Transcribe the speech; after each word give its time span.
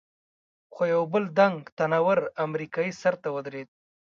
خو 0.73 0.81
یو 0.93 1.03
بل 1.13 1.23
ډنګ، 1.37 1.59
تن 1.77 1.93
ور 2.05 2.19
امریکایي 2.45 2.91
سر 3.01 3.13
ته 3.21 3.27
ودرېد. 3.35 3.69